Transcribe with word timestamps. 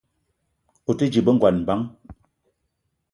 O 0.89 0.95
te 1.01 1.05
dje 1.11 1.21
be 1.25 1.31
ngon 1.35 1.57
bang? 1.67 1.83